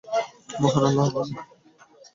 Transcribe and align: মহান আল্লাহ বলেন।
মহান 0.61 0.83
আল্লাহ 0.87 1.07
বলেন। 1.15 1.37